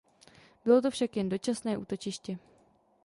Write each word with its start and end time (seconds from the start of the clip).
Bylo 0.65 0.81
to 0.81 0.91
však 0.91 1.15
jen 1.17 1.29
dočasné 1.29 1.77
útočiště. 1.77 2.37